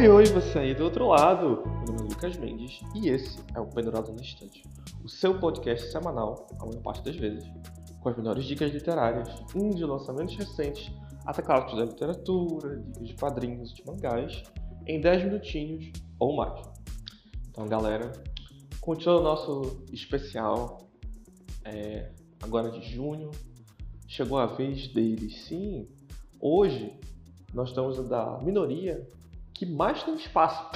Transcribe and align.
Oi, 0.00 0.08
oi, 0.08 0.24
você 0.24 0.58
aí 0.58 0.74
do 0.74 0.84
outro 0.84 1.08
lado. 1.08 1.62
Meu 1.84 1.94
nome 1.94 2.08
é 2.08 2.14
Lucas 2.14 2.34
Mendes 2.38 2.80
e 2.94 3.10
esse 3.10 3.38
é 3.54 3.60
o 3.60 3.66
Pendurado 3.66 4.10
na 4.14 4.22
Estante, 4.22 4.62
o 5.04 5.08
seu 5.10 5.38
podcast 5.38 5.92
semanal, 5.92 6.46
a 6.58 6.64
maior 6.64 6.80
parte 6.80 7.04
das 7.04 7.16
vezes, 7.16 7.44
com 8.00 8.08
as 8.08 8.16
melhores 8.16 8.46
dicas 8.46 8.72
literárias, 8.72 9.28
de 9.52 9.84
lançamentos 9.84 10.34
recentes, 10.36 10.90
até 11.26 11.42
clássicos 11.42 11.76
da 11.76 11.84
literatura, 11.84 12.78
dicas 12.78 13.08
de 13.08 13.14
quadrinhos, 13.14 13.74
de 13.74 13.84
mangás, 13.86 14.42
em 14.86 15.02
10 15.02 15.24
minutinhos 15.24 15.92
ou 16.18 16.34
mais. 16.34 16.66
Então, 17.50 17.68
galera, 17.68 18.10
continuando 18.80 19.20
o 19.20 19.24
nosso 19.24 19.84
especial, 19.92 20.78
é, 21.62 22.10
agora 22.42 22.70
de 22.70 22.80
junho, 22.80 23.30
chegou 24.08 24.38
a 24.38 24.46
vez 24.46 24.88
deles. 24.94 25.42
Sim, 25.42 25.86
hoje 26.40 26.98
nós 27.52 27.68
estamos 27.68 28.08
da 28.08 28.38
minoria 28.40 29.06
que 29.60 29.66
mais 29.66 30.02
tem 30.02 30.14
espaço, 30.14 30.70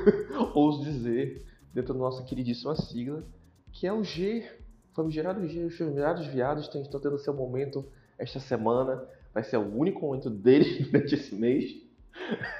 ouso 0.56 0.82
dizer, 0.82 1.44
dentro 1.74 1.92
da 1.92 2.00
nossa 2.00 2.24
queridíssima 2.24 2.74
sigla, 2.74 3.22
que 3.70 3.86
é 3.86 3.92
o 3.92 4.02
G, 4.02 4.50
famigerado 4.94 5.46
G, 5.46 5.66
os 5.66 5.76
famigerados 5.76 6.26
viados 6.26 6.64
estão 6.64 6.98
tendo 6.98 7.18
seu 7.18 7.34
momento 7.34 7.84
esta 8.16 8.40
semana, 8.40 9.06
vai 9.34 9.44
ser 9.44 9.58
o 9.58 9.76
único 9.76 10.00
momento 10.00 10.30
deles 10.30 10.78
durante 10.88 11.16
esse 11.16 11.34
mês. 11.34 11.70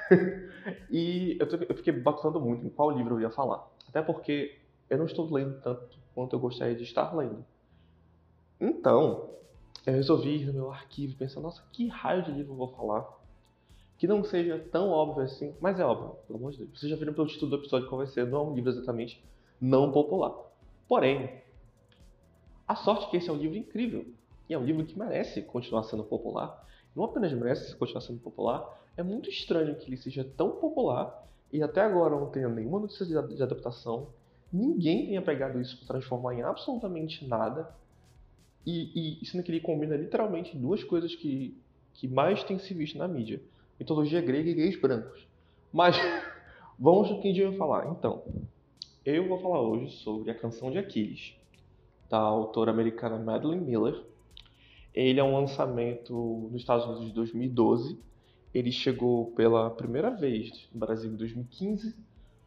e 0.91 1.35
eu, 1.39 1.49
tô, 1.49 1.55
eu 1.55 1.75
fiquei 1.75 1.93
batendo 1.93 2.39
muito 2.39 2.63
em 2.63 2.69
qual 2.69 2.91
livro 2.91 3.15
eu 3.15 3.21
ia 3.21 3.31
falar, 3.31 3.67
até 3.89 4.03
porque 4.03 4.59
eu 4.87 4.99
não 4.99 5.05
estou 5.05 5.33
lendo 5.33 5.59
tanto 5.61 5.97
quanto 6.13 6.35
eu 6.35 6.39
gostaria 6.39 6.75
de 6.75 6.83
estar 6.83 7.11
lendo. 7.11 7.43
Então, 8.59 9.31
eu 9.87 9.93
resolvi 9.93 10.43
ir 10.43 10.45
no 10.45 10.53
meu 10.53 10.71
arquivo 10.71 11.17
pensar, 11.17 11.41
nossa, 11.41 11.63
que 11.71 11.87
raio 11.87 12.21
de 12.21 12.31
livro 12.31 12.53
eu 12.53 12.57
vou 12.57 12.67
falar? 12.67 13.20
Que 14.01 14.07
não 14.07 14.23
seja 14.23 14.57
tão 14.71 14.89
óbvio 14.89 15.23
assim, 15.23 15.53
mas 15.61 15.79
é 15.79 15.85
óbvio, 15.85 16.15
pelo 16.25 16.39
amor 16.39 16.51
de 16.53 16.57
Deus. 16.57 16.71
Vocês 16.71 16.89
já 16.89 16.97
viram 16.97 17.13
pelo 17.13 17.27
título 17.27 17.51
do 17.51 17.57
episódio 17.57 17.87
qual 17.87 17.99
vai 17.99 18.07
ser, 18.07 18.25
não 18.25 18.39
é 18.39 18.41
um 18.49 18.55
livro 18.55 18.71
exatamente 18.71 19.23
não 19.61 19.91
popular. 19.91 20.33
Porém, 20.87 21.29
a 22.67 22.75
sorte 22.75 23.05
é 23.05 23.09
que 23.11 23.17
esse 23.17 23.29
é 23.29 23.31
um 23.31 23.37
livro 23.37 23.55
incrível, 23.55 24.07
e 24.49 24.55
é 24.55 24.57
um 24.57 24.63
livro 24.63 24.83
que 24.83 24.97
merece 24.97 25.43
continuar 25.43 25.83
sendo 25.83 26.03
popular. 26.03 26.67
Não 26.95 27.03
apenas 27.03 27.31
merece 27.31 27.75
continuar 27.75 28.01
sendo 28.01 28.17
popular, 28.17 28.75
é 28.97 29.03
muito 29.03 29.29
estranho 29.29 29.75
que 29.75 29.87
ele 29.87 29.97
seja 29.97 30.23
tão 30.35 30.49
popular 30.49 31.23
e 31.53 31.61
até 31.61 31.81
agora 31.81 32.19
não 32.19 32.31
tenha 32.31 32.49
nenhuma 32.49 32.79
notícia 32.79 33.05
de 33.05 33.43
adaptação, 33.43 34.07
ninguém 34.51 35.05
tenha 35.05 35.21
pegado 35.21 35.61
isso 35.61 35.77
para 35.77 35.89
transformar 35.89 36.33
em 36.33 36.41
absolutamente 36.41 37.27
nada, 37.27 37.71
e, 38.65 39.19
e 39.21 39.25
sendo 39.27 39.43
que 39.43 39.51
ele 39.51 39.61
combina 39.61 39.95
literalmente 39.95 40.57
duas 40.57 40.83
coisas 40.83 41.13
que, 41.13 41.55
que 41.93 42.07
mais 42.07 42.43
tem 42.43 42.57
se 42.57 42.73
visto 42.73 42.97
na 42.97 43.07
mídia 43.07 43.39
mitologia 43.81 44.21
grega 44.21 44.47
e 44.47 44.53
gays 44.53 44.79
brancos. 44.79 45.27
Mas 45.73 45.97
vamos 46.79 47.09
no 47.09 47.19
que 47.19 47.29
a 47.29 47.33
gente 47.33 47.43
vai 47.43 47.57
falar. 47.57 47.87
Então, 47.87 48.23
eu 49.03 49.27
vou 49.27 49.39
falar 49.39 49.59
hoje 49.59 49.91
sobre 49.97 50.29
a 50.29 50.35
canção 50.35 50.69
de 50.69 50.77
Aquiles, 50.77 51.35
da 52.07 52.19
autora 52.19 52.69
americana 52.69 53.17
Madeline 53.17 53.65
Miller. 53.65 54.03
Ele 54.93 55.19
é 55.19 55.23
um 55.23 55.33
lançamento 55.33 56.13
nos 56.51 56.61
Estados 56.61 56.85
Unidos 56.85 57.07
de 57.07 57.13
2012. 57.13 57.99
Ele 58.53 58.71
chegou 58.71 59.31
pela 59.31 59.71
primeira 59.71 60.11
vez 60.11 60.69
no 60.71 60.79
Brasil 60.79 61.11
em 61.11 61.15
2015, 61.15 61.95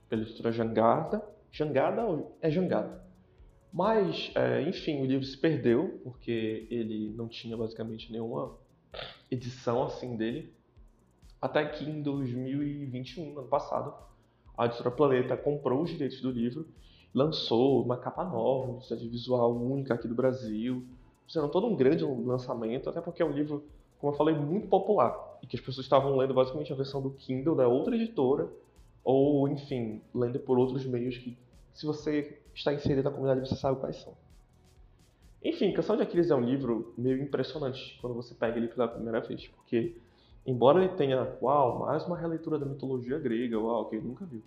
pela 0.08 0.22
editora 0.22 0.52
Jangada. 0.52 1.26
Jangada 1.50 2.02
é 2.40 2.48
Jangada. 2.48 3.02
Mas, 3.72 4.30
é, 4.36 4.62
enfim, 4.62 5.02
o 5.02 5.04
livro 5.04 5.26
se 5.26 5.36
perdeu, 5.36 6.00
porque 6.04 6.68
ele 6.70 7.12
não 7.16 7.26
tinha 7.26 7.56
basicamente 7.56 8.12
nenhuma 8.12 8.56
edição 9.28 9.82
assim 9.82 10.16
dele. 10.16 10.53
Até 11.44 11.62
que 11.66 11.84
em 11.84 12.00
2021, 12.00 13.38
ano 13.38 13.48
passado, 13.48 13.92
a 14.56 14.64
editora 14.64 14.90
Planeta 14.90 15.36
comprou 15.36 15.82
os 15.82 15.90
direitos 15.90 16.18
do 16.22 16.30
livro, 16.30 16.66
lançou 17.12 17.84
uma 17.84 17.98
capa 17.98 18.24
nova, 18.24 18.64
uma 18.64 18.76
identidade 18.76 19.06
visual 19.06 19.54
única 19.54 19.92
aqui 19.92 20.08
do 20.08 20.14
Brasil. 20.14 20.86
Fizeram 21.26 21.50
todo 21.50 21.66
um 21.66 21.76
grande 21.76 22.02
lançamento, 22.02 22.88
até 22.88 22.98
porque 23.02 23.22
é 23.22 23.26
um 23.26 23.32
livro, 23.32 23.62
como 23.98 24.14
eu 24.14 24.16
falei, 24.16 24.34
muito 24.34 24.68
popular. 24.68 25.38
E 25.42 25.46
que 25.46 25.54
as 25.54 25.60
pessoas 25.60 25.84
estavam 25.84 26.16
lendo 26.16 26.32
basicamente 26.32 26.72
a 26.72 26.76
versão 26.76 27.02
do 27.02 27.10
Kindle 27.10 27.54
da 27.54 27.68
outra 27.68 27.94
editora, 27.94 28.48
ou, 29.04 29.46
enfim, 29.46 30.00
lendo 30.14 30.40
por 30.40 30.58
outros 30.58 30.86
meios 30.86 31.18
que, 31.18 31.36
se 31.74 31.84
você 31.84 32.40
está 32.54 32.72
inserido 32.72 33.02
na 33.02 33.10
comunidade, 33.10 33.46
você 33.46 33.54
sabe 33.54 33.78
quais 33.78 33.96
são. 33.96 34.14
Enfim, 35.44 35.74
Canção 35.74 35.94
de 35.94 36.04
Aquiles 36.04 36.30
é 36.30 36.34
um 36.34 36.40
livro 36.40 36.94
meio 36.96 37.22
impressionante 37.22 37.98
quando 38.00 38.14
você 38.14 38.34
pega 38.34 38.56
ele 38.56 38.68
pela 38.68 38.88
primeira 38.88 39.20
vez, 39.20 39.46
porque 39.48 39.94
Embora 40.46 40.84
ele 40.84 40.94
tenha, 40.94 41.36
uau, 41.40 41.80
mais 41.80 42.04
uma 42.06 42.18
releitura 42.18 42.58
da 42.58 42.66
mitologia 42.66 43.18
grega, 43.18 43.58
uau, 43.58 43.86
que 43.86 43.96
ele 43.96 44.06
nunca 44.06 44.26
viu. 44.26 44.42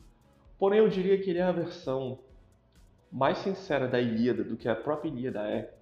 Porém, 0.59 0.80
eu 0.80 0.90
diria 0.90 1.18
que 1.19 1.30
ele 1.30 1.40
é 1.40 1.44
a 1.44 1.52
versão 1.52 2.19
mais 3.12 3.40
sincera 3.40 3.88
da 3.88 4.00
Ilíada 4.00 4.44
do 4.44 4.56
que 4.56 4.68
a 4.68 4.75
própria 4.75 5.09
Ilíada 5.09 5.41
é. 5.50 5.74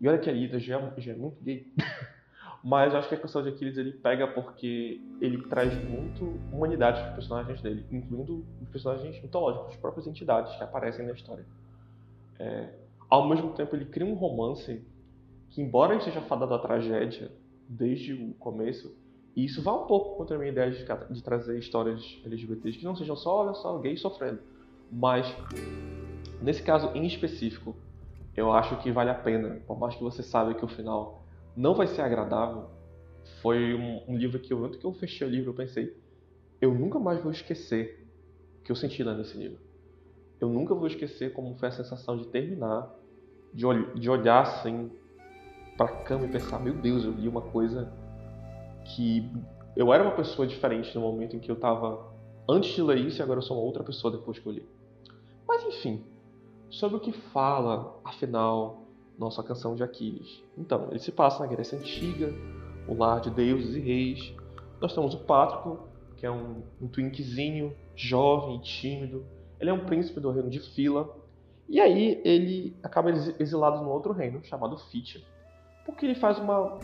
E 0.00 0.08
olha 0.08 0.18
que 0.18 0.30
a 0.30 0.32
Ilíada 0.32 0.58
já, 0.58 0.78
é, 0.78 1.00
já 1.00 1.12
é 1.12 1.14
muito 1.14 1.42
gay. 1.42 1.66
Mas 2.64 2.92
eu 2.92 3.00
acho 3.00 3.08
que 3.08 3.14
a 3.16 3.18
canção 3.18 3.42
de 3.42 3.48
Aquiles 3.48 3.76
ele 3.76 3.92
pega 3.92 4.26
porque 4.26 5.00
ele 5.20 5.42
traz 5.48 5.74
muito 5.84 6.38
humanidade 6.52 7.00
para 7.00 7.08
os 7.08 7.14
personagens 7.16 7.60
dele, 7.60 7.84
incluindo 7.90 8.44
os 8.62 8.68
personagens 8.68 9.20
mitológicos, 9.20 9.70
as 9.70 9.76
próprias 9.76 10.06
entidades 10.06 10.54
que 10.56 10.62
aparecem 10.62 11.04
na 11.04 11.12
história. 11.12 11.44
É, 12.38 12.68
ao 13.10 13.28
mesmo 13.28 13.52
tempo, 13.52 13.74
ele 13.74 13.86
cria 13.86 14.06
um 14.06 14.14
romance 14.14 14.80
que, 15.50 15.60
embora 15.60 15.96
esteja 15.96 16.20
fadado 16.22 16.54
à 16.54 16.58
tragédia 16.58 17.32
desde 17.68 18.14
o 18.14 18.32
começo, 18.34 18.96
e 19.34 19.44
isso 19.44 19.62
vai 19.62 19.74
um 19.74 19.86
pouco 19.86 20.16
contra 20.16 20.36
a 20.36 20.38
minha 20.38 20.50
ideia 20.50 20.70
de, 20.70 20.84
de 21.10 21.22
trazer 21.22 21.58
histórias 21.58 22.20
LGBTs 22.24 22.78
que 22.78 22.84
não 22.84 22.94
sejam 22.94 23.16
só, 23.16 23.44
olha 23.44 23.54
só, 23.54 23.78
gay 23.78 23.96
sofrendo. 23.96 24.40
Mas, 24.90 25.26
nesse 26.40 26.62
caso 26.62 26.90
em 26.94 27.06
específico, 27.06 27.74
eu 28.36 28.52
acho 28.52 28.76
que 28.82 28.92
vale 28.92 29.10
a 29.10 29.14
pena. 29.14 29.60
Por 29.66 29.78
mais 29.78 29.94
que 29.94 30.02
você 30.02 30.22
saiba 30.22 30.52
que 30.54 30.64
o 30.64 30.68
final 30.68 31.24
não 31.56 31.74
vai 31.74 31.86
ser 31.86 32.02
agradável, 32.02 32.66
foi 33.40 33.74
um, 33.74 34.02
um 34.06 34.16
livro 34.16 34.38
que 34.38 34.52
eu, 34.52 34.64
antes 34.64 34.78
que 34.78 34.84
eu 34.84 34.92
fechei 34.92 35.26
o 35.26 35.30
livro, 35.30 35.50
eu 35.50 35.54
pensei, 35.54 35.96
eu 36.60 36.74
nunca 36.74 36.98
mais 36.98 37.22
vou 37.22 37.32
esquecer 37.32 38.06
o 38.60 38.64
que 38.64 38.72
eu 38.72 38.76
senti 38.76 39.02
lá 39.02 39.14
nesse 39.14 39.36
livro. 39.36 39.58
Eu 40.38 40.48
nunca 40.48 40.74
vou 40.74 40.86
esquecer 40.86 41.32
como 41.32 41.54
foi 41.54 41.68
a 41.68 41.72
sensação 41.72 42.16
de 42.18 42.26
terminar, 42.26 42.92
de, 43.54 43.64
ol 43.64 43.94
de 43.94 44.10
olhar 44.10 44.42
assim 44.42 44.90
pra 45.76 45.88
cama 45.88 46.26
e 46.26 46.28
pensar, 46.28 46.58
meu 46.58 46.74
Deus, 46.74 47.04
eu 47.04 47.12
li 47.12 47.28
uma 47.28 47.40
coisa 47.40 47.90
que 48.84 49.30
eu 49.74 49.92
era 49.92 50.02
uma 50.02 50.12
pessoa 50.12 50.46
diferente 50.46 50.94
no 50.94 51.00
momento 51.00 51.36
em 51.36 51.38
que 51.38 51.50
eu 51.50 51.54
estava 51.54 52.12
antes 52.48 52.74
de 52.74 52.82
ler 52.82 52.98
isso 52.98 53.20
e 53.20 53.22
agora 53.22 53.38
eu 53.38 53.42
sou 53.42 53.56
uma 53.56 53.64
outra 53.64 53.82
pessoa 53.82 54.12
depois 54.12 54.38
que 54.38 54.46
eu 54.46 54.52
li. 54.52 54.68
Mas 55.46 55.64
enfim, 55.64 56.04
sobre 56.70 56.96
o 56.98 57.00
que 57.00 57.12
fala, 57.12 57.98
afinal, 58.04 58.82
nossa 59.18 59.42
canção 59.42 59.74
de 59.74 59.82
Aquiles. 59.82 60.42
Então, 60.56 60.88
ele 60.90 60.98
se 60.98 61.12
passa 61.12 61.40
na 61.40 61.46
Grécia 61.46 61.78
Antiga, 61.78 62.32
o 62.86 62.94
lar 62.94 63.20
de 63.20 63.30
deuses 63.30 63.74
e 63.74 63.80
reis. 63.80 64.34
Nós 64.80 64.94
temos 64.94 65.14
o 65.14 65.18
Pátroclo, 65.18 65.88
que 66.16 66.26
é 66.26 66.30
um, 66.30 66.62
um 66.80 66.88
twinkzinho, 66.88 67.74
jovem 67.94 68.56
e 68.56 68.60
tímido. 68.60 69.24
Ele 69.60 69.70
é 69.70 69.72
um 69.72 69.84
príncipe 69.84 70.20
do 70.20 70.30
reino 70.30 70.50
de 70.50 70.60
Fila. 70.60 71.16
E 71.68 71.80
aí 71.80 72.20
ele 72.24 72.76
acaba 72.82 73.10
exilado 73.10 73.82
no 73.82 73.90
outro 73.90 74.12
reino, 74.12 74.42
chamado 74.44 74.76
Fitia, 74.76 75.22
porque 75.86 76.04
ele 76.04 76.14
faz 76.14 76.38
uma, 76.38 76.78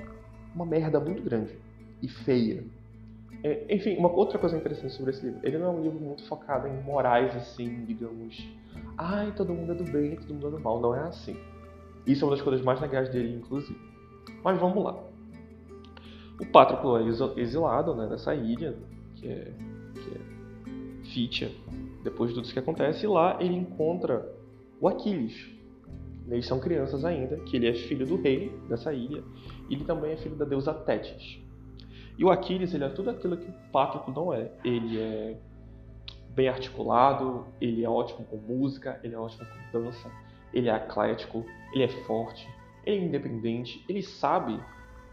uma 0.54 0.64
merda 0.64 0.98
muito 0.98 1.22
grande 1.22 1.58
e 2.02 2.08
feia. 2.08 2.64
É, 3.42 3.74
enfim, 3.74 3.96
uma 3.96 4.10
outra 4.10 4.38
coisa 4.38 4.56
interessante 4.56 4.94
sobre 4.94 5.12
esse 5.12 5.24
livro, 5.24 5.40
ele 5.44 5.58
não 5.58 5.66
é 5.66 5.70
um 5.70 5.82
livro 5.82 6.00
muito 6.00 6.26
focado 6.26 6.66
em 6.66 6.82
morais, 6.82 7.34
assim, 7.36 7.84
digamos, 7.84 8.36
ai, 8.96 9.32
todo 9.36 9.54
mundo 9.54 9.72
é 9.72 9.74
do 9.74 9.84
bem, 9.84 10.16
todo 10.16 10.34
mundo 10.34 10.48
é 10.48 10.50
do 10.50 10.60
mal. 10.60 10.80
Não 10.80 10.94
é 10.94 11.00
assim. 11.00 11.36
Isso 12.06 12.24
é 12.24 12.26
uma 12.26 12.34
das 12.34 12.42
coisas 12.42 12.64
mais 12.64 12.80
legais 12.80 13.08
dele, 13.10 13.36
inclusive. 13.36 13.78
Mas 14.42 14.58
vamos 14.58 14.82
lá. 14.82 14.98
O 16.40 16.46
Patroclo 16.46 16.96
é 16.98 17.40
exilado 17.40 17.94
né, 17.94 18.06
nessa 18.06 18.34
ilha, 18.34 18.76
que 19.16 19.28
é, 19.28 19.52
que 19.94 20.14
é 20.14 21.04
Fitia, 21.04 21.50
depois 22.02 22.30
de 22.30 22.36
tudo 22.36 22.44
isso 22.44 22.52
que 22.52 22.58
acontece, 22.58 23.04
e 23.04 23.08
lá 23.08 23.36
ele 23.40 23.54
encontra 23.54 24.26
o 24.80 24.88
Aquiles. 24.88 25.48
Eles 26.28 26.46
são 26.46 26.60
crianças 26.60 27.04
ainda, 27.04 27.36
que 27.38 27.56
ele 27.56 27.66
é 27.66 27.74
filho 27.74 28.06
do 28.06 28.16
rei 28.16 28.52
dessa 28.68 28.92
ilha, 28.92 29.22
e 29.68 29.74
ele 29.74 29.84
também 29.84 30.12
é 30.12 30.16
filho 30.16 30.36
da 30.36 30.44
deusa 30.44 30.74
Tétis. 30.74 31.40
E 32.18 32.24
o 32.24 32.30
Aquiles, 32.30 32.74
ele 32.74 32.82
é 32.82 32.88
tudo 32.88 33.10
aquilo 33.10 33.36
que 33.36 33.48
o 33.48 33.54
Pátrico 33.70 34.10
não 34.10 34.34
é. 34.34 34.50
Ele 34.64 34.98
é 34.98 35.38
bem 36.30 36.48
articulado, 36.48 37.46
ele 37.60 37.84
é 37.84 37.88
ótimo 37.88 38.26
com 38.26 38.36
música, 38.36 38.98
ele 39.04 39.14
é 39.14 39.18
ótimo 39.18 39.46
com 39.46 39.78
dança, 39.78 40.10
ele 40.52 40.68
é 40.68 40.72
atlético, 40.72 41.46
ele 41.72 41.84
é 41.84 41.88
forte, 41.88 42.48
ele 42.84 42.98
é 42.98 43.04
independente, 43.04 43.84
ele 43.88 44.02
sabe 44.02 44.60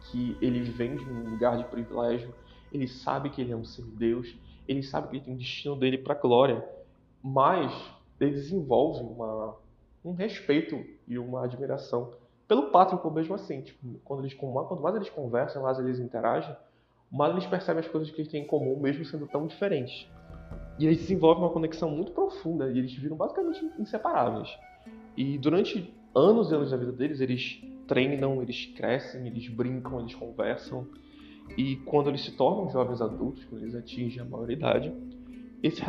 que 0.02 0.36
ele 0.42 0.62
vem 0.62 0.96
de 0.96 1.04
um 1.04 1.30
lugar 1.30 1.58
de 1.58 1.64
privilégio, 1.66 2.34
ele 2.72 2.88
sabe 2.88 3.30
que 3.30 3.42
ele 3.42 3.52
é 3.52 3.56
um 3.56 3.64
semideus, 3.64 4.36
ele 4.68 4.82
sabe 4.82 5.08
que 5.08 5.16
ele 5.16 5.26
tem 5.26 5.34
um 5.34 5.38
destino 5.38 5.76
dele 5.76 5.98
para 5.98 6.14
a 6.14 6.18
glória, 6.18 6.68
mas 7.22 7.72
ele 8.20 8.32
desenvolve 8.32 9.04
uma, 9.04 9.56
um 10.04 10.14
respeito 10.14 10.84
e 11.08 11.18
uma 11.20 11.44
admiração 11.44 12.14
pelo 12.48 12.70
Pátrico 12.72 13.10
mesmo 13.12 13.36
assim. 13.36 13.62
Tipo, 13.62 14.00
quando 14.04 14.22
eles, 14.22 14.34
quanto 14.34 14.82
mais 14.82 14.96
eles 14.96 15.10
conversam, 15.10 15.64
mais 15.64 15.80
eles 15.80 16.00
interagem, 16.00 16.56
mas 17.12 17.32
eles 17.32 17.46
percebem 17.46 17.82
as 17.82 17.88
coisas 17.88 18.10
que 18.12 18.22
eles 18.22 18.32
têm 18.32 18.44
em 18.44 18.48
comum, 18.48 18.80
mesmo 18.80 19.06
sendo 19.06 19.28
tão 19.28 19.48
diferentes. 19.48 20.08
E 20.78 20.86
eles 20.86 21.00
desenvolvem 21.00 21.44
uma 21.44 21.52
conexão 21.52 21.90
muito 21.90 22.12
profunda 22.12 22.70
e 22.70 22.78
eles 22.78 22.94
viram 22.94 23.16
basicamente 23.16 23.64
inseparáveis. 23.80 24.50
E 25.16 25.38
durante 25.38 25.94
anos 26.14 26.52
e 26.52 26.56
anos 26.56 26.72
da 26.72 26.78
vida 26.78 26.92
deles, 26.92 27.22
eles 27.22 27.62
treinam, 27.88 28.42
eles 28.42 28.66
crescem, 28.76 29.28
eles 29.28 29.48
brincam, 29.48 30.00
eles 30.00 30.14
conversam. 30.14 30.88
E 31.58 31.78
quando 31.78 32.10
eles 32.10 32.22
se 32.26 32.32
tornam 32.32 32.70
jovens 32.70 33.02
adultos, 33.02 33.46
quando 33.46 33.62
eles 33.62 33.76
atingem 33.76 34.22
a 34.22 34.26
maioridade, 34.26 34.94
esse, 35.64 35.82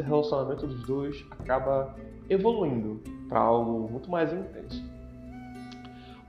relacionamento 0.00 0.66
dos 0.66 0.82
dois 0.86 1.24
acaba 1.30 1.94
evoluindo 2.28 3.02
para 3.28 3.40
algo 3.40 3.88
muito 3.90 4.10
mais 4.10 4.32
intenso. 4.32 4.82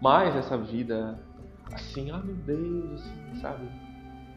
Mas 0.01 0.35
essa 0.35 0.57
vida, 0.57 1.19
assim, 1.71 2.11
ah 2.11 2.19
meu 2.19 2.35
Deus, 2.35 3.01
assim, 3.01 3.41
sabe? 3.41 3.88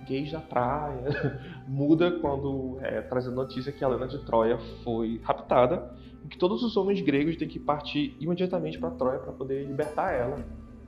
Gays 0.07 0.33
da 0.33 0.41
praia, 0.41 1.05
muda 1.67 2.11
quando 2.21 2.79
é, 2.81 3.01
traz 3.03 3.27
a 3.27 3.31
notícia 3.31 3.73
que 3.73 3.85
a 3.85 3.89
Helena 3.89 4.07
de 4.07 4.19
Troia 4.25 4.59
foi 4.83 5.21
raptada 5.23 5.95
e 6.25 6.29
que 6.29 6.39
todos 6.39 6.63
os 6.63 6.77
homens 6.77 7.01
gregos 7.01 7.37
têm 7.37 7.49
que 7.49 7.59
partir 7.59 8.17
imediatamente 8.21 8.79
para 8.79 8.91
Troia 8.91 9.19
para 9.19 9.33
poder 9.33 9.65
libertar 9.65 10.13
ela. 10.13 10.37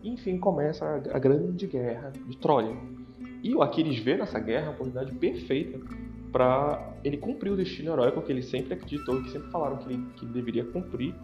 E, 0.03 0.11
enfim, 0.11 0.39
começa 0.39 0.85
a, 0.85 1.17
a 1.17 1.19
grande 1.19 1.67
guerra 1.67 2.13
de 2.27 2.37
Troia. 2.37 2.77
E 3.43 3.55
o 3.55 3.63
Aquiles 3.63 3.99
vê 3.99 4.17
nessa 4.17 4.39
guerra 4.39 4.69
a 4.69 4.71
oportunidade 4.71 5.15
perfeita 5.15 5.79
para 6.33 6.95
ele 7.05 7.17
cumprir 7.17 7.53
o 7.53 7.57
destino 7.57 7.93
heróico 7.93 8.21
que 8.23 8.33
ele 8.33 8.43
sempre 8.43 8.75
acreditou, 8.75 9.23
que 9.23 9.31
sempre 9.31 9.51
falaram 9.51 9.77
que 9.77 9.93
ele, 9.93 10.05
que 10.17 10.25
ele 10.25 10.33
deveria 10.33 10.65
cumprir, 10.65 11.15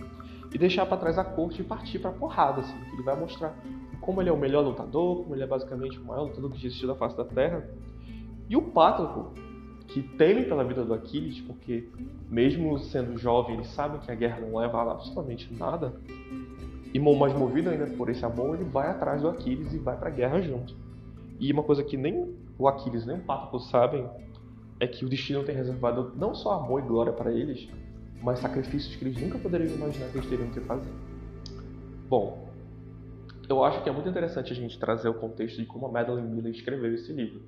e 0.54 0.58
deixar 0.58 0.86
para 0.86 0.98
trás 0.98 1.18
a 1.18 1.24
corte 1.24 1.62
e 1.62 1.64
partir 1.64 1.98
para 1.98 2.12
porrada, 2.12 2.60
assim, 2.60 2.78
que 2.84 2.94
ele 2.94 3.02
vai 3.02 3.18
mostrar 3.18 3.56
como 4.10 4.20
ele 4.20 4.28
é 4.28 4.32
o 4.32 4.36
melhor 4.36 4.64
lutador, 4.64 5.22
como 5.22 5.36
ele 5.36 5.44
é 5.44 5.46
basicamente 5.46 5.96
o 5.96 6.04
maior 6.04 6.24
lutador 6.24 6.50
que 6.50 6.66
existiu 6.66 6.88
da 6.88 6.96
face 6.96 7.16
da 7.16 7.24
Terra. 7.24 7.70
E 8.48 8.56
o 8.56 8.62
Pátroco, 8.62 9.32
que 9.86 10.02
teme 10.02 10.46
pela 10.46 10.64
vida 10.64 10.84
do 10.84 10.92
Aquiles, 10.92 11.40
porque 11.42 11.88
mesmo 12.28 12.76
sendo 12.80 13.16
jovem, 13.16 13.54
ele 13.54 13.64
sabe 13.64 14.00
que 14.00 14.10
a 14.10 14.14
guerra 14.16 14.40
não 14.40 14.58
leva 14.58 14.82
absolutamente 14.90 15.54
nada, 15.54 15.94
e 16.92 16.98
mais 16.98 17.32
movido 17.34 17.70
ainda 17.70 17.86
por 17.86 18.08
esse 18.08 18.24
amor, 18.24 18.56
ele 18.56 18.64
vai 18.64 18.88
atrás 18.90 19.22
do 19.22 19.28
Aquiles 19.28 19.72
e 19.72 19.78
vai 19.78 19.96
para 19.96 20.10
guerra 20.10 20.40
junto. 20.40 20.74
E 21.38 21.52
uma 21.52 21.62
coisa 21.62 21.84
que 21.84 21.96
nem 21.96 22.34
o 22.58 22.66
Aquiles 22.66 23.06
nem 23.06 23.16
o 23.16 23.20
Pátroco 23.20 23.60
sabem 23.60 24.08
é 24.80 24.88
que 24.88 25.04
o 25.04 25.08
destino 25.08 25.44
tem 25.44 25.54
reservado 25.54 26.12
não 26.16 26.34
só 26.34 26.54
amor 26.54 26.82
e 26.82 26.84
glória 26.84 27.12
para 27.12 27.30
eles, 27.30 27.68
mas 28.20 28.40
sacrifícios 28.40 28.96
que 28.96 29.04
eles 29.04 29.22
nunca 29.22 29.38
poderiam 29.38 29.72
imaginar 29.72 30.08
que 30.08 30.18
eles 30.18 30.28
teriam 30.28 30.50
que 30.50 30.58
fazer. 30.62 30.90
Bom, 32.08 32.49
eu 33.50 33.64
acho 33.64 33.82
que 33.82 33.88
é 33.88 33.92
muito 33.92 34.08
interessante 34.08 34.52
a 34.52 34.56
gente 34.56 34.78
trazer 34.78 35.08
o 35.08 35.14
contexto 35.14 35.56
de 35.56 35.66
como 35.66 35.86
a 35.86 35.90
Madeline 35.90 36.28
Miller 36.28 36.52
escreveu 36.52 36.94
esse 36.94 37.12
livro. 37.12 37.42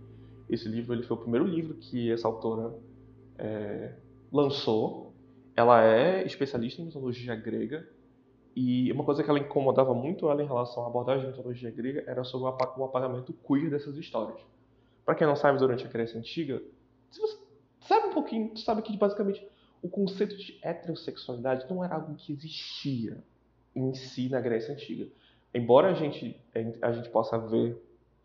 Esse 0.48 0.68
livro 0.68 0.94
ele 0.94 1.02
foi 1.02 1.16
o 1.16 1.20
primeiro 1.20 1.46
livro 1.46 1.74
que 1.74 2.10
essa 2.10 2.26
autora 2.26 2.74
é, 3.38 3.94
lançou. 4.32 5.14
Ela 5.54 5.84
é 5.84 6.24
especialista 6.24 6.80
em 6.80 6.86
mitologia 6.86 7.34
grega 7.34 7.86
e 8.54 8.90
uma 8.92 9.04
coisa 9.04 9.22
que 9.22 9.30
ela 9.30 9.38
incomodava 9.38 9.94
muito 9.94 10.28
ela 10.28 10.42
em 10.42 10.46
relação 10.46 10.84
à 10.84 10.86
abordagem 10.86 11.24
da 11.24 11.30
mitologia 11.30 11.70
grega 11.70 12.04
era 12.06 12.24
sobre 12.24 12.48
o 12.48 12.84
apagamento 12.84 13.32
queer 13.46 13.70
dessas 13.70 13.96
histórias. 13.96 14.40
Para 15.04 15.14
quem 15.14 15.26
não 15.26 15.36
sabe, 15.36 15.58
durante 15.58 15.84
a 15.84 15.88
Grécia 15.88 16.18
Antiga, 16.18 16.62
se 17.10 17.20
você 17.20 17.38
sabe 17.80 18.08
um 18.08 18.12
pouquinho, 18.12 18.56
sabe 18.56 18.82
que 18.82 18.96
basicamente 18.96 19.46
o 19.82 19.88
conceito 19.88 20.36
de 20.36 20.58
heterossexualidade 20.62 21.66
não 21.68 21.82
era 21.84 21.96
algo 21.96 22.14
que 22.14 22.32
existia 22.32 23.22
em 23.74 23.94
si 23.94 24.28
na 24.28 24.40
Grécia 24.40 24.72
Antiga. 24.72 25.08
Embora 25.54 25.88
a 25.88 25.94
gente, 25.94 26.36
a 26.80 26.92
gente 26.92 27.08
possa 27.10 27.38
ver 27.38 27.76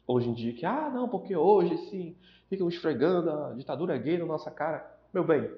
hoje 0.06 0.30
em 0.30 0.34
dia 0.34 0.54
que, 0.54 0.66
ah, 0.66 0.90
não, 0.94 1.10
porque 1.10 1.36
hoje 1.36 1.78
sim, 1.90 2.16
ficam 2.50 2.70
esfregando 2.70 3.30
a 3.30 3.54
ditadura 3.54 3.98
gay 3.98 4.18
na 4.18 4.26
nossa 4.26 4.50
cara. 4.50 4.90
Meu 5.14 5.24
bem, 5.24 5.50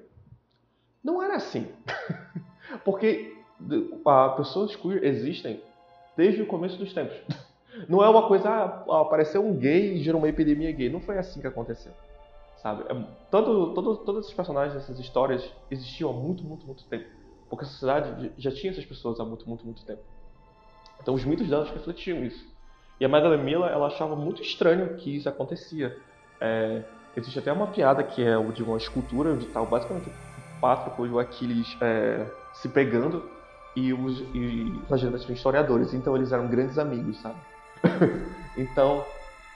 não 1.02 1.22
era 1.22 1.36
assim. 1.36 1.68
porque 2.84 3.36
a 4.04 4.28
pessoas 4.30 4.74
queer 4.74 5.04
existem 5.04 5.62
desde 6.16 6.42
o 6.42 6.46
começo 6.46 6.76
dos 6.76 6.92
tempos. 6.92 7.16
Não 7.88 8.02
é 8.02 8.08
uma 8.08 8.26
coisa, 8.26 8.50
ah, 8.50 9.00
apareceu 9.00 9.46
um 9.46 9.56
gay 9.56 9.94
e 9.94 10.02
gerou 10.02 10.20
uma 10.20 10.28
epidemia 10.28 10.72
gay. 10.72 10.90
Não 10.90 11.00
foi 11.00 11.16
assim 11.16 11.40
que 11.40 11.46
aconteceu 11.46 11.92
sabe? 12.62 12.84
É, 12.88 13.04
todo, 13.30 13.74
todo, 13.74 13.96
todos 13.98 14.24
esses 14.24 14.34
personagens, 14.34 14.76
essas 14.76 14.98
histórias 14.98 15.50
existiam 15.70 16.10
há 16.10 16.12
muito, 16.12 16.44
muito, 16.44 16.66
muito 16.66 16.84
tempo. 16.84 17.06
Porque 17.48 17.64
a 17.64 17.68
sociedade 17.68 18.32
já 18.38 18.50
tinha 18.52 18.70
essas 18.70 18.84
pessoas 18.84 19.18
há 19.18 19.24
muito, 19.24 19.48
muito, 19.48 19.64
muito 19.64 19.84
tempo. 19.84 20.02
Então 21.02 21.14
os 21.14 21.24
mitos 21.24 21.48
delas 21.48 21.70
refletiam 21.70 22.24
isso. 22.24 22.48
E 23.00 23.04
a 23.04 23.08
Madeleine 23.08 23.42
Miller, 23.42 23.70
ela 23.70 23.86
achava 23.86 24.14
muito 24.14 24.42
estranho 24.42 24.96
que 24.96 25.16
isso 25.16 25.28
acontecia. 25.28 25.96
É, 26.40 26.82
existe 27.16 27.38
até 27.38 27.52
uma 27.52 27.66
piada 27.68 28.02
que 28.02 28.22
é 28.22 28.38
de 28.52 28.62
uma 28.62 28.76
escultura 28.76 29.30
onde 29.30 29.46
está 29.46 29.62
basicamente 29.62 30.10
Pátroclo 30.60 31.06
e 31.06 31.10
o 31.10 31.18
Aquiles 31.18 31.76
é, 31.80 32.26
se 32.52 32.68
pegando 32.68 33.28
e 33.74 33.92
os, 33.94 34.20
e 34.34 34.80
legendas 34.90 35.22
tinham 35.22 35.34
historiadores. 35.34 35.94
Então 35.94 36.14
eles 36.14 36.32
eram 36.32 36.46
grandes 36.48 36.78
amigos, 36.78 37.18
sabe? 37.20 37.36
então 38.58 39.04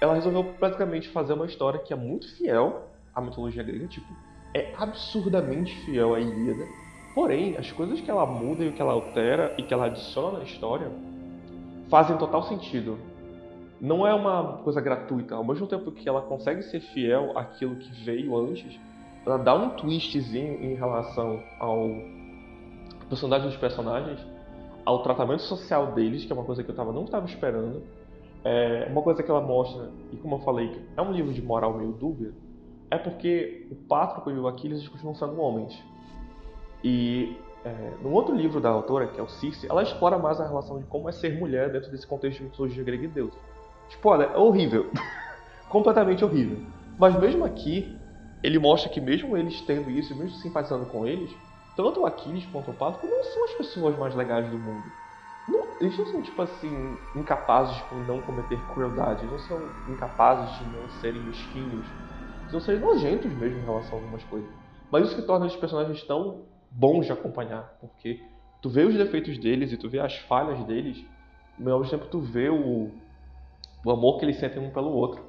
ela 0.00 0.14
resolveu 0.14 0.54
basicamente 0.58 1.08
fazer 1.10 1.34
uma 1.34 1.46
história 1.46 1.78
que 1.78 1.92
é 1.92 1.96
muito 1.96 2.34
fiel 2.36 2.88
a 3.14 3.20
mitologia 3.20 3.62
grega, 3.62 3.86
tipo, 3.86 4.12
é 4.52 4.72
absurdamente 4.76 5.74
fiel 5.84 6.14
à 6.14 6.20
Ilíada. 6.20 6.66
Porém, 7.14 7.56
as 7.56 7.70
coisas 7.70 8.00
que 8.00 8.10
ela 8.10 8.26
muda 8.26 8.64
e 8.64 8.72
que 8.72 8.82
ela 8.82 8.92
altera 8.92 9.54
e 9.56 9.62
que 9.62 9.72
ela 9.72 9.86
adiciona 9.86 10.38
na 10.38 10.44
história 10.44 10.90
fazem 11.88 12.16
total 12.16 12.42
sentido. 12.44 12.98
Não 13.80 14.06
é 14.06 14.14
uma 14.14 14.58
coisa 14.58 14.80
gratuita. 14.80 15.34
Ao 15.34 15.44
mesmo 15.44 15.66
tempo 15.66 15.90
que 15.92 16.08
ela 16.08 16.22
consegue 16.22 16.62
ser 16.62 16.80
fiel 16.80 17.36
àquilo 17.36 17.76
que 17.76 17.90
veio 18.04 18.36
antes, 18.36 18.78
ela 19.26 19.38
dá 19.38 19.54
um 19.54 19.70
twistzinho 19.70 20.62
em 20.62 20.74
relação 20.74 21.42
ao 21.58 21.88
personagem 23.08 23.48
dos 23.48 23.56
personagens, 23.56 24.18
ao 24.84 25.02
tratamento 25.02 25.42
social 25.42 25.92
deles, 25.92 26.24
que 26.24 26.32
é 26.32 26.34
uma 26.34 26.44
coisa 26.44 26.62
que 26.62 26.70
eu 26.70 26.74
tava, 26.74 26.92
não 26.92 27.04
estava 27.04 27.26
esperando. 27.26 27.82
É 28.44 28.86
uma 28.90 29.02
coisa 29.02 29.22
que 29.22 29.30
ela 29.30 29.40
mostra, 29.40 29.90
e 30.12 30.16
como 30.16 30.36
eu 30.36 30.40
falei, 30.40 30.82
é 30.96 31.00
um 31.00 31.12
livro 31.12 31.32
de 31.32 31.40
moral 31.40 31.72
meio 31.78 31.92
dúbia, 31.92 32.32
é 32.90 32.98
porque 32.98 33.66
o 33.70 33.74
Pátroco 33.74 34.30
e 34.30 34.38
o 34.38 34.46
Aquiles 34.46 34.86
continuam 34.86 35.14
sendo 35.14 35.40
homens. 35.40 35.82
E 36.82 37.34
é, 37.64 37.94
num 38.02 38.12
outro 38.12 38.34
livro 38.34 38.60
da 38.60 38.68
autora, 38.68 39.06
que 39.06 39.18
é 39.18 39.22
o 39.22 39.28
Circe, 39.28 39.66
ela 39.68 39.82
explora 39.82 40.18
mais 40.18 40.40
a 40.40 40.46
relação 40.46 40.78
de 40.78 40.84
como 40.84 41.08
é 41.08 41.12
ser 41.12 41.38
mulher 41.38 41.70
dentro 41.72 41.90
desse 41.90 42.06
contexto 42.06 42.38
de 42.38 42.44
mitologia 42.44 42.84
grega 42.84 43.04
e 43.04 43.08
deus. 43.08 43.34
Tipo, 43.88 44.10
olha, 44.10 44.24
é 44.24 44.36
horrível. 44.36 44.90
Completamente 45.68 46.24
horrível. 46.24 46.58
Mas 46.98 47.18
mesmo 47.18 47.44
aqui, 47.44 47.98
ele 48.42 48.58
mostra 48.58 48.90
que 48.90 49.00
mesmo 49.00 49.36
eles 49.36 49.60
tendo 49.62 49.90
isso, 49.90 50.14
mesmo 50.14 50.36
simpatizando 50.36 50.86
com 50.86 51.06
eles, 51.06 51.34
tanto 51.76 52.00
o 52.00 52.06
Aquiles 52.06 52.46
quanto 52.46 52.70
o 52.70 52.74
Pátroco 52.74 53.06
não 53.06 53.24
são 53.24 53.44
as 53.44 53.52
pessoas 53.54 53.98
mais 53.98 54.14
legais 54.14 54.48
do 54.48 54.58
mundo. 54.58 54.84
Não, 55.48 55.66
eles 55.80 55.98
não 55.98 56.06
são, 56.06 56.22
tipo 56.22 56.40
assim, 56.42 56.96
incapazes 57.16 57.74
de 57.76 57.94
não 58.06 58.20
cometer 58.22 58.58
crueldade, 58.72 59.22
eles 59.22 59.32
não 59.32 59.38
são 59.38 59.60
incapazes 59.88 60.58
de 60.58 60.64
não 60.64 60.88
serem 61.00 61.20
mesquinhos 61.22 61.86
não 62.54 62.60
serem 62.60 62.80
nojentos 62.80 63.32
mesmo 63.32 63.58
em 63.58 63.64
relação 63.64 63.98
a 63.98 64.00
algumas 64.00 64.22
coisas. 64.24 64.48
Mas 64.90 65.06
isso 65.06 65.16
que 65.16 65.22
torna 65.22 65.46
os 65.46 65.56
personagens 65.56 66.02
tão 66.04 66.42
bons 66.74 67.06
de 67.06 67.12
acompanhar, 67.12 67.76
porque 67.80 68.20
tu 68.60 68.68
vê 68.68 68.84
os 68.84 68.94
defeitos 68.94 69.38
deles 69.38 69.72
e 69.72 69.76
tu 69.76 69.88
vê 69.88 70.00
as 70.00 70.16
falhas 70.16 70.62
deles, 70.64 71.04
ao 71.58 71.78
mesmo 71.78 71.98
tempo 71.98 72.10
tu 72.10 72.20
vê 72.20 72.48
o, 72.48 72.90
o 73.84 73.90
amor 73.90 74.18
que 74.18 74.24
eles 74.24 74.36
sentem 74.38 74.60
um 74.60 74.70
pelo 74.70 74.90
outro. 74.90 75.24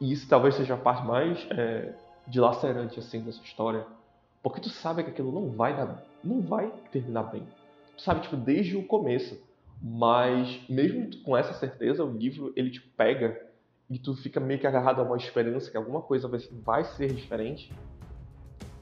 E 0.00 0.12
isso 0.12 0.28
talvez 0.28 0.54
seja 0.54 0.74
a 0.74 0.78
parte 0.78 1.06
mais 1.06 1.46
é, 1.50 1.94
dilacerante 2.26 2.98
assim 2.98 3.20
dessa 3.20 3.42
história, 3.42 3.86
porque 4.42 4.60
tu 4.60 4.70
sabe 4.70 5.04
que 5.04 5.10
aquilo 5.10 5.30
não 5.30 5.50
vai 5.50 5.76
dar, 5.76 6.02
não 6.24 6.40
vai 6.40 6.72
terminar 6.90 7.24
bem. 7.24 7.46
Tu 7.96 8.02
sabe 8.02 8.22
tipo 8.22 8.36
desde 8.36 8.76
o 8.76 8.86
começo, 8.86 9.38
mas 9.80 10.60
mesmo 10.68 11.10
com 11.22 11.36
essa 11.36 11.52
certeza 11.52 12.02
o 12.02 12.10
livro 12.10 12.52
ele 12.56 12.70
te 12.70 12.80
pega 12.80 13.46
e 13.90 13.98
tu 13.98 14.14
fica 14.14 14.40
meio 14.40 14.58
que 14.58 14.66
agarrado 14.66 15.00
a 15.00 15.04
uma 15.04 15.16
esperança 15.16 15.70
que 15.70 15.76
alguma 15.76 16.00
coisa 16.00 16.26
vai, 16.26 16.40
vai 16.64 16.84
ser 16.84 17.12
diferente. 17.12 17.72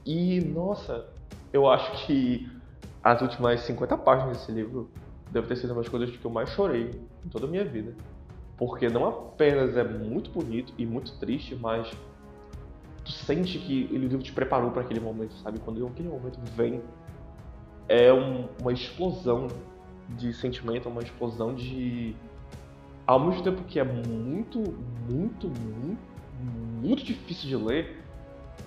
E, 0.05 0.39
nossa, 0.41 1.09
eu 1.55 1.69
acho 1.69 2.05
que 2.05 2.49
as 3.01 3.21
últimas 3.21 3.61
50 3.61 3.97
páginas 3.97 4.37
desse 4.37 4.51
livro 4.51 4.89
deve 5.31 5.47
ter 5.47 5.55
sido 5.55 5.71
uma 5.71 5.81
das 5.81 5.89
coisas 5.89 6.15
que 6.15 6.25
eu 6.25 6.31
mais 6.31 6.49
chorei 6.49 6.91
em 7.25 7.29
toda 7.29 7.45
a 7.45 7.49
minha 7.49 7.63
vida. 7.63 7.95
Porque 8.57 8.89
não 8.89 9.07
apenas 9.07 9.77
é 9.77 9.83
muito 9.83 10.29
bonito 10.29 10.73
e 10.77 10.85
muito 10.85 11.17
triste, 11.17 11.55
mas 11.55 11.89
tu 13.03 13.11
sente 13.11 13.57
que 13.59 13.89
o 13.91 13.97
livro 13.97 14.17
te 14.19 14.33
preparou 14.33 14.71
para 14.71 14.81
aquele 14.81 14.99
momento, 14.99 15.33
sabe? 15.35 15.59
Quando 15.59 15.85
aquele 15.87 16.09
momento 16.09 16.39
vem, 16.55 16.81
é 17.87 18.11
um, 18.11 18.47
uma 18.61 18.73
explosão 18.73 19.47
de 20.09 20.33
sentimento, 20.33 20.89
uma 20.89 21.01
explosão 21.01 21.53
de 21.53 22.15
ao 23.07 23.19
mesmo 23.19 23.43
tempo 23.43 23.63
que 23.63 23.79
é 23.79 23.83
muito, 23.83 24.59
muito, 25.09 25.47
muito, 25.47 26.01
muito 26.81 27.03
difícil 27.03 27.47
de 27.47 27.55
ler, 27.55 28.03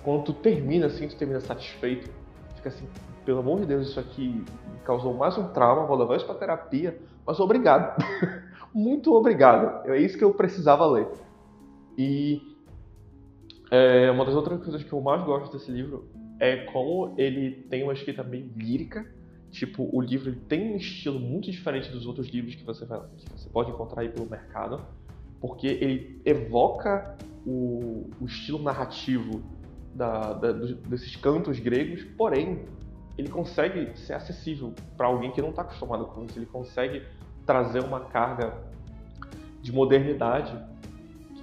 quando 0.03 0.23
tu 0.23 0.33
termina 0.33 0.87
assim, 0.87 1.07
tu 1.07 1.15
termina 1.17 1.39
satisfeito, 1.41 2.09
fica 2.59 2.69
assim, 2.69 2.87
pelo 3.25 3.39
amor 3.39 3.61
de 3.61 3.65
Deus, 3.65 3.89
isso 3.89 3.99
aqui 3.99 4.43
causou 4.83 5.13
mais 5.13 5.37
um 5.37 5.47
trauma, 5.49 5.85
vou 5.85 5.97
levar 5.97 6.17
isso 6.17 6.25
pra 6.25 6.35
terapia, 6.35 6.99
mas 7.25 7.39
obrigado. 7.39 7.97
muito 8.73 9.13
obrigado. 9.13 9.89
É 9.89 9.99
isso 9.99 10.17
que 10.17 10.23
eu 10.23 10.33
precisava 10.33 10.85
ler. 10.85 11.07
E 11.97 12.41
é, 13.71 14.11
uma 14.11 14.25
das 14.25 14.35
outras 14.35 14.61
coisas 14.61 14.83
que 14.83 14.91
eu 14.91 15.01
mais 15.01 15.23
gosto 15.23 15.51
desse 15.53 15.71
livro 15.71 16.07
é 16.39 16.65
como 16.65 17.13
ele 17.17 17.63
tem 17.69 17.83
uma 17.83 17.93
escrita 17.93 18.23
meio 18.23 18.51
lírica. 18.55 19.05
Tipo, 19.51 19.89
o 19.91 19.99
livro 19.99 20.33
tem 20.47 20.73
um 20.73 20.77
estilo 20.77 21.19
muito 21.19 21.49
diferente 21.49 21.89
dos 21.91 22.05
outros 22.05 22.27
livros 22.27 22.55
que 22.55 22.63
você, 22.63 22.85
vai, 22.85 23.01
que 23.17 23.31
você 23.31 23.49
pode 23.49 23.71
encontrar 23.71 24.03
aí 24.03 24.09
pelo 24.09 24.29
mercado, 24.29 24.85
porque 25.41 25.65
ele 25.67 26.21
evoca 26.23 27.17
o, 27.45 28.09
o 28.21 28.25
estilo 28.25 28.61
narrativo 28.61 29.41
da, 29.93 30.33
da, 30.33 30.51
desses 30.51 31.15
cantos 31.15 31.59
gregos, 31.59 32.03
porém, 32.17 32.65
ele 33.17 33.29
consegue 33.29 33.97
ser 33.97 34.13
acessível 34.13 34.73
para 34.95 35.07
alguém 35.07 35.31
que 35.31 35.41
não 35.41 35.49
está 35.49 35.61
acostumado 35.63 36.05
com 36.05 36.23
isso. 36.23 36.37
Ele 36.37 36.45
consegue 36.45 37.03
trazer 37.45 37.83
uma 37.83 38.01
carga 38.01 38.57
de 39.61 39.71
modernidade 39.71 40.57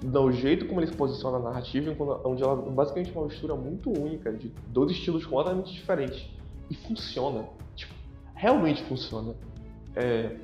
do 0.03 0.31
jeito 0.31 0.67
como 0.67 0.81
ele 0.81 0.87
se 0.87 0.97
posiciona 0.97 1.39
na 1.39 1.51
narrativa, 1.51 1.95
onde 2.25 2.43
ela 2.43 2.57
basicamente 2.57 3.11
é 3.15 3.19
uma 3.19 3.27
mistura 3.27 3.55
muito 3.55 3.91
única 3.91 4.33
de 4.33 4.49
dois 4.69 4.91
estilos 4.91 5.25
completamente 5.25 5.73
diferentes. 5.73 6.29
E 6.71 6.75
funciona. 6.75 7.47
Tipo, 7.75 7.95
realmente 8.35 8.83
funciona. 8.85 9.35
É, 9.95 10.37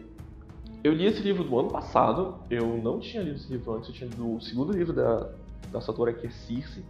eu 0.83 0.93
li 0.93 1.07
esse 1.07 1.23
livro 1.23 1.45
do 1.45 1.59
ano 1.59 1.71
passado, 1.71 2.37
eu 2.51 2.77
não 2.79 2.99
tinha 2.99 3.23
lido 3.23 3.37
esse 3.37 3.51
livro 3.53 3.75
antes, 3.75 3.89
eu 3.89 3.95
tinha 3.95 4.11
lido 4.11 4.37
o 4.37 4.41
segundo 4.41 4.73
livro 4.73 4.93
da, 4.93 5.31
dessa 5.71 5.91
autora 5.91 6.13
que 6.13 6.27
é 6.27 6.31
Circe, 6.31 6.85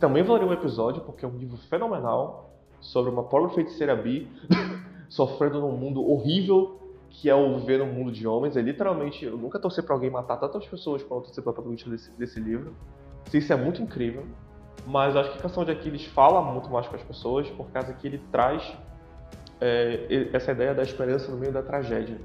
também 0.00 0.22
valeria 0.22 0.48
um 0.48 0.52
episódio, 0.52 1.02
porque 1.02 1.24
é 1.24 1.28
um 1.28 1.36
livro 1.36 1.58
fenomenal 1.68 2.50
sobre 2.80 3.12
uma 3.12 3.22
pobre 3.22 3.54
feiticeira 3.54 3.94
bi 3.94 4.26
sofrendo 5.08 5.60
num 5.60 5.76
mundo 5.76 6.02
horrível 6.02 6.80
que 7.10 7.28
é 7.28 7.34
o 7.34 7.58
viver 7.58 7.80
no 7.80 7.86
mundo 7.86 8.10
de 8.10 8.26
homens. 8.26 8.56
É 8.56 8.62
literalmente, 8.62 9.24
eu 9.24 9.36
nunca 9.36 9.58
torci 9.58 9.82
para 9.82 9.94
alguém 9.94 10.08
matar 10.08 10.36
tantas 10.38 10.66
pessoas 10.66 11.02
quanto 11.02 11.26
torcer 11.26 11.42
pela 11.42 11.52
protagonista 11.52 11.90
desse, 11.90 12.10
desse 12.12 12.40
livro. 12.40 12.72
Isso 13.32 13.52
é 13.52 13.56
muito 13.56 13.82
incrível. 13.82 14.24
Mas 14.86 15.14
acho 15.14 15.32
que 15.32 15.38
a 15.38 15.42
Canção 15.42 15.64
de 15.64 15.72
Aquiles 15.72 16.06
fala 16.06 16.40
muito 16.40 16.70
mais 16.70 16.86
com 16.86 16.96
as 16.96 17.02
pessoas, 17.02 17.50
por 17.50 17.66
causa 17.70 17.92
que 17.92 18.06
ele 18.06 18.18
traz 18.32 18.74
é, 19.60 20.30
essa 20.32 20.52
ideia 20.52 20.72
da 20.72 20.82
esperança 20.82 21.30
no 21.30 21.36
meio 21.36 21.52
da 21.52 21.62
tragédia. 21.62 22.18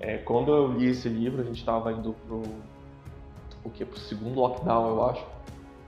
É, 0.00 0.18
quando 0.18 0.50
eu 0.50 0.72
li 0.72 0.88
esse 0.88 1.08
livro, 1.08 1.42
a 1.42 1.44
gente 1.44 1.58
estava 1.58 1.92
indo 1.92 2.14
pro 2.26 2.42
o 3.62 3.70
que 3.70 3.84
pro 3.84 3.98
segundo 3.98 4.40
lockdown, 4.40 4.88
eu 4.88 5.04
acho. 5.04 5.26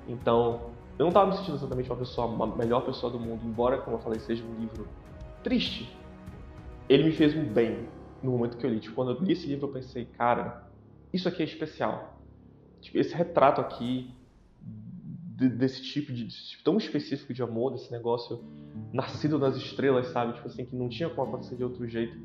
Então, 0.06 0.60
eu 0.98 1.04
não 1.04 1.08
estava 1.08 1.30
me 1.30 1.36
sentindo 1.36 1.56
exatamente 1.56 1.88
uma 1.88 1.96
pessoa, 1.96 2.44
a 2.44 2.56
melhor 2.56 2.84
pessoa 2.84 3.12
do 3.12 3.20
mundo, 3.20 3.46
embora, 3.46 3.78
como 3.78 3.96
eu 3.96 4.00
falei, 4.00 4.18
seja 4.18 4.44
um 4.44 4.54
livro 4.58 4.88
triste. 5.44 5.96
Ele 6.88 7.04
me 7.04 7.12
fez 7.12 7.36
um 7.36 7.44
bem, 7.44 7.88
no 8.20 8.32
momento 8.32 8.56
que 8.56 8.66
eu 8.66 8.70
li. 8.70 8.80
Tipo, 8.80 8.96
quando 8.96 9.12
eu 9.12 9.20
li 9.20 9.32
esse 9.32 9.46
livro, 9.46 9.68
eu 9.68 9.72
pensei, 9.72 10.06
cara, 10.06 10.68
isso 11.12 11.28
aqui 11.28 11.42
é 11.42 11.44
especial. 11.44 12.18
Tipo, 12.80 12.98
esse 12.98 13.14
retrato 13.14 13.60
aqui 13.60 14.12
de, 14.60 15.48
desse 15.48 15.82
tipo 15.82 16.12
de 16.12 16.24
desse 16.24 16.48
tipo 16.48 16.64
tão 16.64 16.76
específico 16.76 17.32
de 17.32 17.42
amor, 17.42 17.72
desse 17.72 17.92
negócio 17.92 18.44
nascido 18.92 19.38
nas 19.38 19.56
estrelas, 19.56 20.08
sabe? 20.08 20.32
Tipo 20.32 20.48
assim, 20.48 20.64
que 20.64 20.74
não 20.74 20.88
tinha 20.88 21.08
como 21.08 21.28
acontecer 21.28 21.54
de 21.54 21.62
outro 21.62 21.86
jeito. 21.86 22.18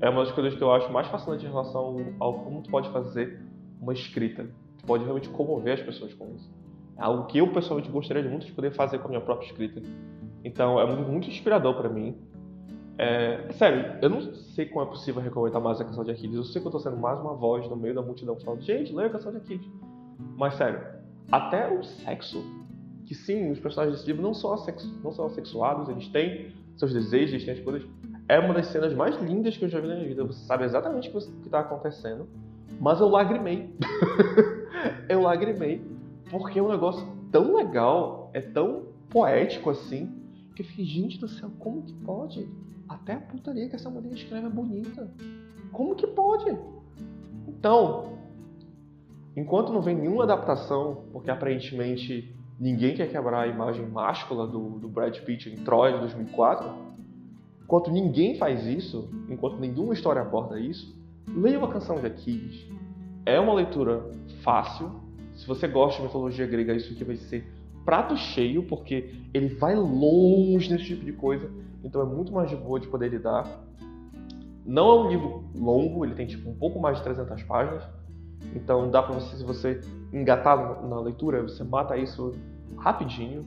É 0.00 0.08
uma 0.08 0.24
das 0.24 0.32
coisas 0.32 0.54
que 0.54 0.62
eu 0.62 0.72
acho 0.72 0.92
mais 0.92 1.08
fascinante 1.08 1.44
em 1.44 1.48
relação 1.48 2.14
ao 2.20 2.44
como 2.44 2.62
tu 2.62 2.70
pode 2.70 2.90
fazer 2.90 3.40
uma 3.80 3.92
escrita. 3.92 4.48
Tu 4.78 4.84
pode 4.86 5.02
realmente 5.02 5.28
comover 5.30 5.74
as 5.74 5.82
pessoas 5.82 6.14
com 6.14 6.32
isso. 6.36 6.63
Algo 6.96 7.26
que 7.26 7.38
eu 7.38 7.52
pessoalmente 7.52 7.90
gostaria 7.90 8.22
muito 8.22 8.46
de 8.46 8.52
poder 8.52 8.70
fazer 8.72 8.98
com 8.98 9.06
a 9.06 9.08
minha 9.08 9.20
própria 9.20 9.46
escrita. 9.46 9.82
Então 10.44 10.78
é 10.78 10.86
muito, 10.86 11.10
muito 11.10 11.28
inspirador 11.28 11.74
para 11.74 11.88
mim. 11.88 12.16
É, 12.96 13.52
sério, 13.54 13.98
eu 14.00 14.08
não 14.08 14.20
sei 14.34 14.66
como 14.66 14.84
é 14.84 14.86
possível 14.86 15.20
recomendar 15.20 15.60
mais 15.60 15.80
a 15.80 15.84
canção 15.84 16.04
de 16.04 16.12
Aquiles. 16.12 16.36
Eu 16.36 16.44
sei 16.44 16.62
que 16.62 16.68
eu 16.68 16.72
tô 16.72 16.78
sendo 16.78 16.96
mais 16.96 17.18
uma 17.20 17.34
voz 17.34 17.68
no 17.68 17.76
meio 17.76 17.94
da 17.94 18.02
multidão 18.02 18.36
falando, 18.36 18.62
gente, 18.62 18.92
leia 18.92 19.08
a 19.08 19.12
canção 19.12 19.32
de 19.32 19.38
Aquiles. 19.38 19.66
Mas 20.36 20.54
sério, 20.54 20.80
até 21.32 21.72
o 21.72 21.82
sexo, 21.82 22.44
que 23.04 23.14
sim, 23.14 23.50
os 23.50 23.58
personagens 23.58 23.98
desse 23.98 24.06
livro 24.06 24.22
não 24.22 24.32
são, 24.32 24.52
assexu 24.52 24.88
não 25.02 25.10
são 25.10 25.26
assexuados, 25.26 25.88
eles 25.88 26.08
têm 26.08 26.52
seus 26.76 26.92
desejos, 26.92 27.30
eles 27.32 27.44
têm 27.44 27.54
as 27.54 27.60
coisas. 27.60 27.88
É 28.28 28.38
uma 28.38 28.54
das 28.54 28.68
cenas 28.68 28.94
mais 28.94 29.20
lindas 29.20 29.56
que 29.56 29.64
eu 29.64 29.68
já 29.68 29.80
vi 29.80 29.88
na 29.88 29.96
minha 29.96 30.08
vida. 30.08 30.24
Você 30.24 30.44
sabe 30.46 30.64
exatamente 30.64 31.08
o 31.08 31.12
que 31.12 31.46
está 31.46 31.60
acontecendo, 31.60 32.28
mas 32.80 33.00
eu 33.00 33.08
lagrimei. 33.08 33.74
eu 35.08 35.20
lagrimei 35.20 35.82
porque 36.30 36.58
é 36.58 36.62
um 36.62 36.68
negócio 36.68 37.06
tão 37.30 37.54
legal, 37.54 38.30
é 38.32 38.40
tão 38.40 38.86
poético 39.10 39.70
assim, 39.70 40.24
que 40.54 40.62
eu 40.62 40.66
fiquei, 40.66 40.84
gente 40.84 41.18
do 41.18 41.28
céu, 41.28 41.50
como 41.58 41.82
que 41.82 41.92
pode? 41.92 42.48
Até 42.88 43.14
a 43.14 43.20
putaria 43.20 43.68
que 43.68 43.74
essa 43.74 43.90
mulher 43.90 44.12
escreve 44.12 44.46
é 44.46 44.50
bonita. 44.50 45.10
Como 45.72 45.94
que 45.94 46.06
pode? 46.06 46.56
Então, 47.48 48.18
enquanto 49.36 49.72
não 49.72 49.80
vem 49.80 49.96
nenhuma 49.96 50.24
adaptação, 50.24 51.04
porque 51.12 51.30
aparentemente 51.30 52.34
ninguém 52.58 52.94
quer 52.94 53.10
quebrar 53.10 53.42
a 53.42 53.46
imagem 53.46 53.86
máscula 53.86 54.46
do, 54.46 54.78
do 54.78 54.88
Brad 54.88 55.18
Pitt 55.20 55.50
em 55.50 55.56
Troy 55.56 55.94
de 55.94 55.98
2004, 56.00 56.70
enquanto 57.62 57.90
ninguém 57.90 58.36
faz 58.36 58.66
isso, 58.66 59.10
enquanto 59.28 59.58
nenhuma 59.58 59.94
história 59.94 60.22
aborda 60.22 60.60
isso, 60.60 60.94
leia 61.26 61.58
uma 61.58 61.68
canção 61.68 61.98
de 61.98 62.06
Aquiles. 62.06 62.68
É 63.26 63.40
uma 63.40 63.54
leitura 63.54 64.10
fácil. 64.42 65.03
Se 65.34 65.46
você 65.46 65.66
gosta 65.66 66.00
de 66.00 66.06
mitologia 66.06 66.46
grega, 66.46 66.74
isso 66.74 66.92
aqui 66.92 67.04
vai 67.04 67.16
ser 67.16 67.44
prato 67.84 68.16
cheio, 68.16 68.62
porque 68.62 69.14
ele 69.32 69.48
vai 69.48 69.74
longe 69.74 70.70
nesse 70.70 70.84
tipo 70.84 71.04
de 71.04 71.12
coisa 71.12 71.50
então 71.84 72.00
é 72.00 72.04
muito 72.04 72.32
mais 72.32 72.48
de 72.48 72.56
boa 72.56 72.80
de 72.80 72.88
poder 72.88 73.08
lidar. 73.08 73.46
Não 74.64 74.88
é 74.88 75.00
um 75.02 75.08
livro 75.10 75.44
longo, 75.54 76.04
ele 76.04 76.14
tem 76.14 76.26
tipo 76.26 76.48
um 76.48 76.54
pouco 76.54 76.80
mais 76.80 76.96
de 76.96 77.04
300 77.04 77.42
páginas, 77.42 77.86
então 78.56 78.90
dá 78.90 79.02
para 79.02 79.12
você, 79.12 79.36
se 79.36 79.44
você 79.44 79.80
engatar 80.10 80.82
na 80.88 80.98
leitura, 80.98 81.42
você 81.42 81.62
mata 81.62 81.96
isso 81.98 82.32
rapidinho. 82.78 83.46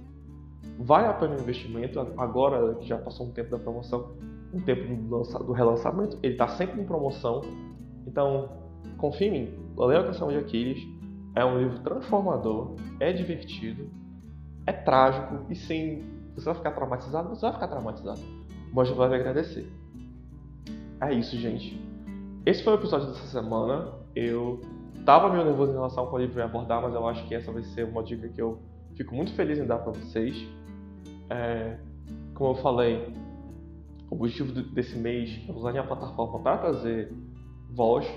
Vale 0.78 1.08
a 1.08 1.14
pena 1.14 1.36
o 1.36 1.40
investimento, 1.40 2.00
agora 2.18 2.76
que 2.76 2.88
já 2.88 3.00
passou 3.00 3.26
um 3.26 3.32
tempo 3.32 3.50
da 3.50 3.58
promoção, 3.58 4.12
um 4.54 4.62
tempo 4.62 4.96
do, 4.96 5.24
do 5.44 5.52
relançamento, 5.52 6.20
ele 6.22 6.34
está 6.34 6.48
sempre 6.48 6.80
em 6.80 6.86
promoção. 6.86 7.42
Então, 8.06 8.50
confie 8.98 9.26
em 9.26 9.32
mim, 9.32 9.54
Leia 9.76 10.02
a 10.02 10.04
Canção 10.04 10.30
de 10.30 10.38
Aquiles 10.38 10.80
é 11.38 11.46
um 11.46 11.60
livro 11.60 11.80
transformador, 11.82 12.76
é 13.00 13.14
divertido, 13.14 13.92
é 14.66 14.74
trágico 14.74 15.46
e 15.52 15.56
sem 15.56 16.04
você 16.34 16.46
vai 16.46 16.56
ficar 16.56 16.72
traumatizado? 16.72 17.30
Você 17.30 17.42
vai 17.42 17.54
ficar 17.54 17.68
traumatizado. 17.68 18.20
Mas 18.74 18.90
vai 18.90 19.14
agradecer. 19.14 19.72
É 21.00 21.14
isso, 21.14 21.38
gente. 21.38 21.80
Esse 22.44 22.64
foi 22.64 22.74
o 22.74 22.78
episódio 22.78 23.08
dessa 23.10 23.28
semana. 23.28 23.94
Eu 24.16 24.62
tava 25.06 25.30
meio 25.30 25.46
nervoso 25.46 25.72
em 25.72 25.76
relação 25.76 26.04
ao 26.06 26.10
que 26.10 26.16
o 26.16 26.18
livro 26.18 26.40
ia 26.40 26.46
abordar, 26.46 26.82
mas 26.82 26.96
eu 26.96 27.08
acho 27.08 27.28
que 27.28 27.36
essa 27.36 27.52
vai 27.52 27.62
ser 27.62 27.86
uma 27.86 28.02
dica 28.04 28.28
que 28.30 28.42
eu 28.42 28.60
fico 28.96 29.14
muito 29.14 29.32
feliz 29.34 29.60
em 29.60 29.66
dar 29.66 29.78
para 29.78 29.92
vocês. 29.92 30.36
É, 31.30 31.78
como 32.34 32.52
eu 32.52 32.56
falei, 32.64 33.14
o 34.10 34.16
objetivo 34.16 34.52
desse 34.74 34.98
mês 34.98 35.40
é 35.48 35.52
usar 35.52 35.72
minha 35.72 35.84
plataforma 35.84 36.40
para 36.40 36.58
trazer 36.58 37.14
voz, 37.70 38.08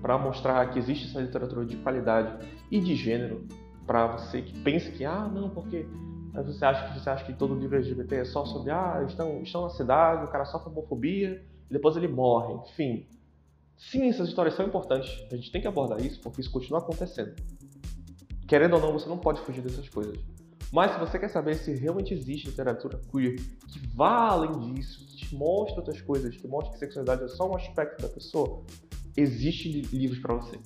para 0.00 0.18
mostrar 0.18 0.70
que 0.70 0.78
existe 0.78 1.08
essa 1.08 1.20
literatura 1.20 1.64
de 1.64 1.76
qualidade 1.76 2.46
e 2.70 2.80
de 2.80 2.94
gênero 2.94 3.46
para 3.86 4.06
você 4.06 4.42
que 4.42 4.58
pensa 4.60 4.90
que, 4.90 5.04
ah, 5.04 5.28
não, 5.28 5.50
porque 5.50 5.86
você 6.32 6.64
acha 6.64 6.88
que 6.88 7.00
você 7.00 7.10
acha 7.10 7.24
que 7.24 7.32
todo 7.32 7.54
livro 7.54 7.76
LGBT 7.76 8.16
é 8.16 8.24
só 8.24 8.44
sobre 8.44 8.70
ah, 8.70 9.04
estão, 9.06 9.42
estão 9.42 9.62
na 9.62 9.70
cidade, 9.70 10.24
o 10.24 10.28
cara 10.28 10.44
sofre 10.44 10.70
homofobia 10.70 11.44
e 11.68 11.72
depois 11.72 11.96
ele 11.96 12.08
morre. 12.08 12.54
Enfim. 12.70 13.06
Sim, 13.76 14.08
essas 14.08 14.28
histórias 14.28 14.54
são 14.54 14.66
importantes. 14.66 15.10
A 15.32 15.36
gente 15.36 15.50
tem 15.50 15.60
que 15.60 15.66
abordar 15.66 16.00
isso 16.00 16.20
porque 16.20 16.40
isso 16.40 16.50
continua 16.50 16.80
acontecendo. 16.80 17.34
Querendo 18.46 18.74
ou 18.74 18.80
não, 18.80 18.92
você 18.92 19.08
não 19.08 19.18
pode 19.18 19.40
fugir 19.40 19.62
dessas 19.62 19.88
coisas. 19.88 20.18
Mas 20.72 20.92
se 20.92 21.00
você 21.00 21.18
quer 21.18 21.28
saber 21.28 21.56
se 21.56 21.74
realmente 21.74 22.14
existe 22.14 22.48
literatura 22.48 23.00
queer 23.10 23.36
que 23.36 23.80
vá 23.94 24.28
além 24.28 24.74
disso, 24.74 25.04
que 25.06 25.16
te 25.16 25.34
mostre 25.34 25.78
outras 25.78 26.00
coisas, 26.00 26.36
que 26.36 26.46
mostre 26.46 26.74
que 26.74 26.78
sexualidade 26.78 27.24
é 27.24 27.28
só 27.28 27.50
um 27.50 27.56
aspecto 27.56 28.00
da 28.00 28.08
pessoa, 28.08 28.62
existe 29.16 29.82
livros 29.92 30.18
para 30.18 30.34
você. 30.34 30.58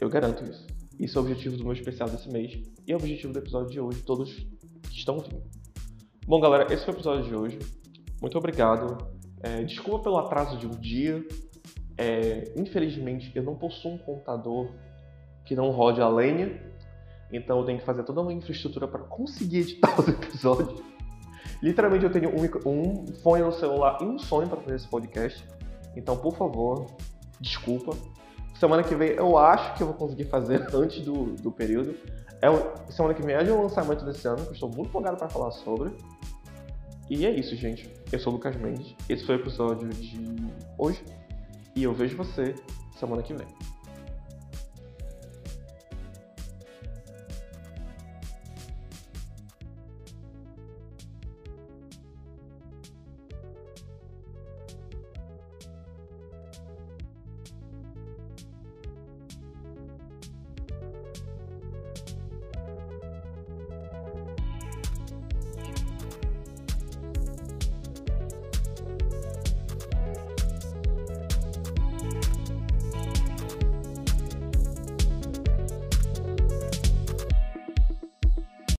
Eu 0.00 0.08
garanto 0.08 0.44
isso. 0.44 0.66
Isso 0.98 1.18
é 1.18 1.20
o 1.20 1.24
objetivo 1.24 1.56
do 1.56 1.64
meu 1.64 1.72
especial 1.72 2.08
desse 2.08 2.28
mês 2.28 2.62
e 2.86 2.92
é 2.92 2.94
o 2.94 2.98
objetivo 2.98 3.32
do 3.32 3.38
episódio 3.38 3.70
de 3.70 3.80
hoje. 3.80 4.02
Todos 4.02 4.32
que 4.32 4.96
estão 4.96 5.18
vindo. 5.18 5.42
Bom, 6.26 6.40
galera, 6.40 6.72
esse 6.72 6.84
foi 6.84 6.94
o 6.94 6.96
episódio 6.96 7.24
de 7.24 7.34
hoje. 7.34 7.58
Muito 8.20 8.38
obrigado. 8.38 8.96
É, 9.42 9.62
desculpa 9.62 10.04
pelo 10.04 10.16
atraso 10.18 10.56
de 10.56 10.66
um 10.66 10.70
dia. 10.70 11.26
É, 11.98 12.52
infelizmente, 12.56 13.30
eu 13.34 13.42
não 13.42 13.56
possuo 13.56 13.92
um 13.92 13.98
computador 13.98 14.72
que 15.44 15.54
não 15.54 15.70
rode 15.70 16.00
a 16.00 16.08
lenha, 16.08 16.60
então 17.30 17.58
eu 17.58 17.64
tenho 17.66 17.78
que 17.78 17.84
fazer 17.84 18.02
toda 18.04 18.20
uma 18.20 18.32
infraestrutura 18.32 18.88
para 18.88 19.00
conseguir 19.00 19.58
editar 19.58 20.00
os 20.00 20.08
episódios. 20.08 20.82
Literalmente, 21.62 22.04
eu 22.04 22.10
tenho 22.10 22.30
um, 22.30 22.70
um 22.70 23.06
fone 23.22 23.42
no 23.42 23.52
celular 23.52 23.98
e 24.00 24.04
um 24.04 24.18
sonho 24.18 24.48
para 24.48 24.60
fazer 24.60 24.76
esse 24.76 24.88
podcast. 24.88 25.46
Então, 25.96 26.16
por 26.16 26.36
favor, 26.36 26.86
desculpa. 27.40 27.96
Semana 28.58 28.82
que 28.82 28.94
vem 28.94 29.10
eu 29.10 29.36
acho 29.36 29.74
que 29.74 29.82
eu 29.82 29.88
vou 29.88 29.96
conseguir 29.96 30.24
fazer 30.24 30.66
antes 30.74 31.02
do, 31.02 31.34
do 31.34 31.50
período. 31.50 31.94
É, 32.40 32.92
semana 32.92 33.14
que 33.14 33.22
vem 33.22 33.34
é 33.34 33.42
um 33.52 33.62
lançamento 33.62 34.04
desse 34.04 34.26
ano, 34.28 34.42
que 34.42 34.48
eu 34.48 34.52
estou 34.52 34.68
muito 34.68 34.88
empolgado 34.88 35.16
para 35.16 35.28
falar 35.28 35.50
sobre. 35.50 35.92
E 37.08 37.26
é 37.26 37.30
isso, 37.30 37.54
gente. 37.56 37.92
Eu 38.10 38.18
sou 38.18 38.32
o 38.32 38.36
Lucas 38.36 38.56
Mendes. 38.56 38.94
Esse 39.08 39.24
foi 39.24 39.36
o 39.36 39.40
episódio 39.40 39.88
de 39.88 40.18
hoje. 40.78 41.04
E 41.76 41.82
eu 41.82 41.92
vejo 41.92 42.16
você 42.16 42.54
semana 42.98 43.22
que 43.22 43.34
vem. 43.34 43.46